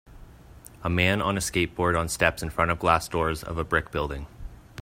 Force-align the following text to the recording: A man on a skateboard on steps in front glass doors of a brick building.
A 0.83 0.89
man 0.89 1.21
on 1.21 1.37
a 1.37 1.39
skateboard 1.39 1.95
on 1.95 2.09
steps 2.09 2.41
in 2.41 2.49
front 2.49 2.79
glass 2.79 3.07
doors 3.07 3.43
of 3.43 3.59
a 3.59 3.63
brick 3.63 3.91
building. 3.91 4.25